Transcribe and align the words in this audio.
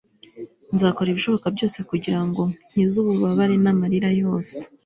nzakora 0.73 1.07
ibishoboka 1.09 1.47
byose 1.55 1.77
kugira 1.89 2.19
ngo 2.27 2.41
nkize 2.71 2.95
ububabare 2.99 3.55
n'amarira 3.63 4.09
yose 4.21 4.53